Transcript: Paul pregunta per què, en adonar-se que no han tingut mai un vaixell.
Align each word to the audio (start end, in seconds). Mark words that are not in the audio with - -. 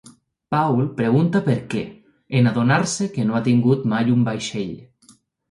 Paul 0.53 0.79
pregunta 1.01 1.41
per 1.49 1.57
què, 1.73 1.83
en 2.39 2.49
adonar-se 2.53 3.09
que 3.19 3.27
no 3.29 3.39
han 3.41 3.47
tingut 3.51 3.87
mai 3.95 4.11
un 4.17 4.27
vaixell. 4.33 4.75